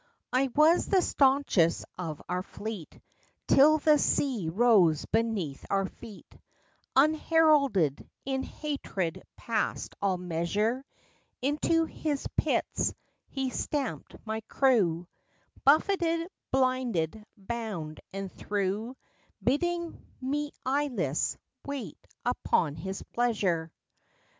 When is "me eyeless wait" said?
20.19-21.99